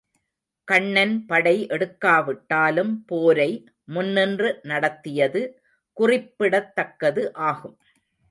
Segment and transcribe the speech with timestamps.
[0.67, 3.49] கண்ணன் படை எடுக்காவிட்டாலும் போரை
[3.85, 5.41] முன்னின்று நடத்தியது
[5.97, 7.77] குறிப்பிடத்தக்கது ஆகும்.